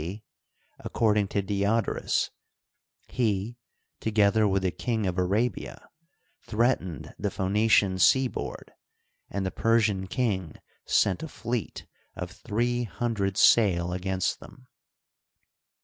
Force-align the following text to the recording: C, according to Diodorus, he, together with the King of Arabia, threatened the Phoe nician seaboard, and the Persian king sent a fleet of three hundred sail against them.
C, 0.01 0.23
according 0.79 1.27
to 1.27 1.43
Diodorus, 1.43 2.31
he, 3.07 3.59
together 3.99 4.47
with 4.47 4.63
the 4.63 4.71
King 4.71 5.05
of 5.05 5.19
Arabia, 5.19 5.87
threatened 6.41 7.13
the 7.19 7.29
Phoe 7.29 7.49
nician 7.49 7.99
seaboard, 8.01 8.71
and 9.29 9.45
the 9.45 9.51
Persian 9.51 10.07
king 10.07 10.55
sent 10.87 11.21
a 11.21 11.27
fleet 11.27 11.85
of 12.15 12.31
three 12.31 12.81
hundred 12.85 13.37
sail 13.37 13.93
against 13.93 14.39
them. 14.39 14.65